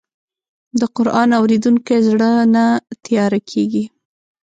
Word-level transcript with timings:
د 0.79 0.81
قرآن 0.95 1.29
اورېدونکی 1.39 1.97
زړه 2.07 2.29
نه 2.53 2.65
تیاره 3.05 3.39
کېږي. 3.49 3.83